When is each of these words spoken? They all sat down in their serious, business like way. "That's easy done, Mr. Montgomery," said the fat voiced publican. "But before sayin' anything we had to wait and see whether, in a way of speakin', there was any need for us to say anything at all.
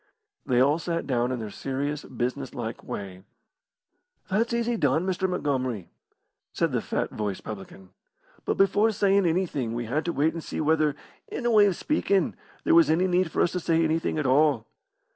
They 0.47 0.59
all 0.59 0.79
sat 0.79 1.05
down 1.05 1.31
in 1.31 1.37
their 1.37 1.51
serious, 1.51 2.05
business 2.05 2.55
like 2.55 2.83
way. 2.83 3.21
"That's 4.29 4.51
easy 4.51 4.75
done, 4.75 5.05
Mr. 5.05 5.29
Montgomery," 5.29 5.89
said 6.53 6.71
the 6.71 6.81
fat 6.81 7.11
voiced 7.11 7.43
publican. 7.43 7.91
"But 8.43 8.57
before 8.57 8.89
sayin' 8.91 9.27
anything 9.27 9.75
we 9.75 9.85
had 9.85 10.03
to 10.05 10.11
wait 10.11 10.33
and 10.33 10.43
see 10.43 10.59
whether, 10.59 10.95
in 11.27 11.45
a 11.45 11.51
way 11.51 11.67
of 11.67 11.75
speakin', 11.75 12.35
there 12.63 12.73
was 12.73 12.89
any 12.89 13.05
need 13.05 13.29
for 13.29 13.43
us 13.43 13.51
to 13.51 13.59
say 13.59 13.83
anything 13.83 14.17
at 14.17 14.25
all. 14.25 14.65